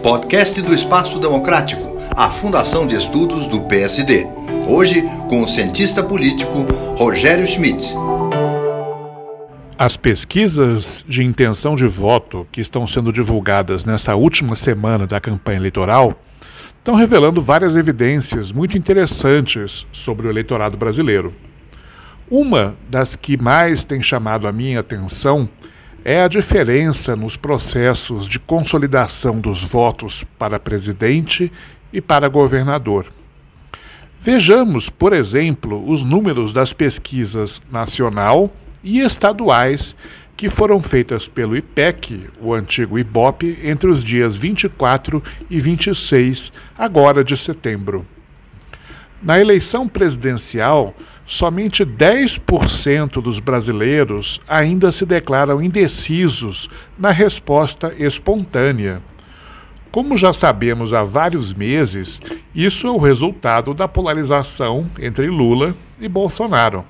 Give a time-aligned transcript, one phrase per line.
[0.00, 4.24] Podcast do Espaço Democrático, a Fundação de Estudos do PSD.
[4.68, 6.62] Hoje, com o cientista político
[6.96, 7.92] Rogério Schmidt.
[9.76, 15.58] As pesquisas de intenção de voto que estão sendo divulgadas nessa última semana da campanha
[15.58, 16.14] eleitoral
[16.78, 21.34] estão revelando várias evidências muito interessantes sobre o eleitorado brasileiro.
[22.30, 25.48] Uma das que mais tem chamado a minha atenção
[26.04, 31.52] é a diferença nos processos de consolidação dos votos para presidente
[31.92, 33.06] e para governador.
[34.20, 38.50] Vejamos, por exemplo, os números das pesquisas nacional
[38.82, 39.94] e estaduais
[40.36, 47.22] que foram feitas pelo IPEC, o antigo IBOP, entre os dias 24 e 26, agora
[47.22, 48.06] de setembro.
[49.22, 50.94] Na eleição presidencial,
[51.30, 59.00] somente 10% dos brasileiros ainda se declaram indecisos na resposta espontânea.
[59.92, 62.20] Como já sabemos há vários meses,
[62.52, 66.84] isso é o resultado da polarização entre Lula e Bolsonaro.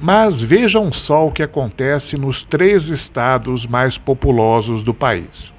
[0.00, 5.52] Mas vejam só o que acontece nos três estados mais populosos do país.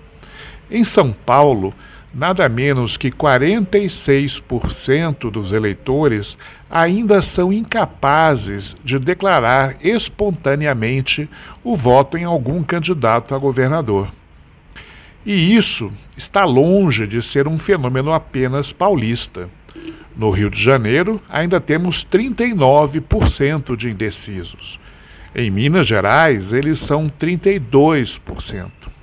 [0.72, 1.72] Em São Paulo,
[2.18, 6.36] nada menos que 46% dos eleitores
[6.68, 11.30] ainda são incapazes de declarar espontaneamente
[11.64, 14.12] o voto em algum candidato a governador.
[15.24, 19.48] E isso está longe de ser um fenômeno apenas paulista.
[20.16, 24.80] No Rio de Janeiro, ainda temos 39% de indecisos.
[25.36, 28.97] Em Minas Gerais, eles são 32%.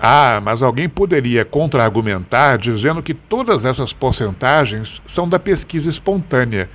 [0.00, 6.70] Ah, mas alguém poderia contra-argumentar dizendo que todas essas porcentagens são da pesquisa espontânea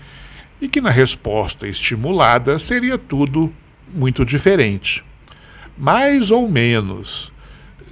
[0.60, 3.52] e que na resposta estimulada seria tudo
[3.94, 5.04] muito diferente.
[5.78, 7.32] Mais ou menos.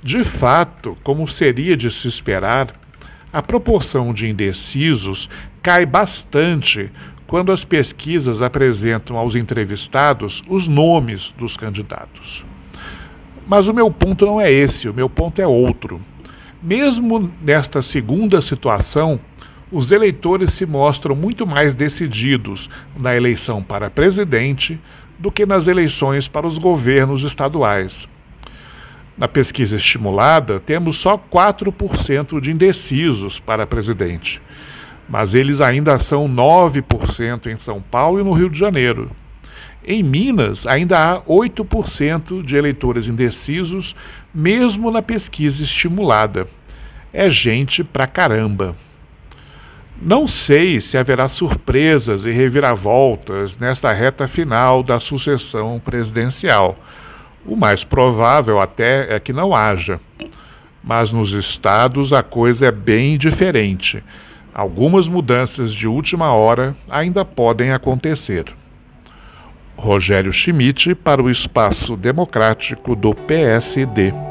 [0.03, 2.73] De fato, como seria de se esperar,
[3.31, 5.29] a proporção de indecisos
[5.61, 6.91] cai bastante
[7.25, 12.43] quando as pesquisas apresentam aos entrevistados os nomes dos candidatos.
[13.47, 16.01] Mas o meu ponto não é esse, o meu ponto é outro.
[16.61, 19.19] Mesmo nesta segunda situação,
[19.71, 24.79] os eleitores se mostram muito mais decididos na eleição para presidente
[25.17, 28.07] do que nas eleições para os governos estaduais.
[29.17, 34.41] Na pesquisa estimulada, temos só 4% de indecisos para presidente,
[35.07, 39.11] mas eles ainda são 9% em São Paulo e no Rio de Janeiro.
[39.85, 43.95] Em Minas, ainda há 8% de eleitores indecisos,
[44.33, 46.47] mesmo na pesquisa estimulada.
[47.11, 48.75] É gente pra caramba.
[50.01, 56.77] Não sei se haverá surpresas e reviravoltas nesta reta final da sucessão presidencial
[57.45, 59.99] o mais provável até é que não haja.
[60.83, 64.03] Mas nos estados a coisa é bem diferente.
[64.53, 68.45] Algumas mudanças de última hora ainda podem acontecer.
[69.81, 74.30] Rogério Schmidt para o Espaço Democrático do PSD.